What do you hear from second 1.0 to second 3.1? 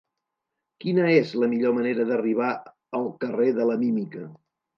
és la millor manera d'arribar al